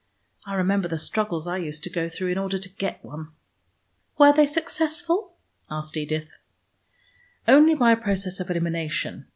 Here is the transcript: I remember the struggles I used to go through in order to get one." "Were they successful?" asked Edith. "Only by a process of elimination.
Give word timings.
I 0.47 0.55
remember 0.55 0.87
the 0.87 0.97
struggles 0.97 1.45
I 1.45 1.57
used 1.57 1.83
to 1.83 1.89
go 1.91 2.09
through 2.09 2.29
in 2.29 2.39
order 2.39 2.57
to 2.57 2.69
get 2.73 3.05
one." 3.05 3.33
"Were 4.17 4.33
they 4.33 4.47
successful?" 4.47 5.35
asked 5.69 5.95
Edith. 5.95 6.31
"Only 7.47 7.75
by 7.75 7.91
a 7.91 7.97
process 7.97 8.39
of 8.39 8.49
elimination. 8.49 9.27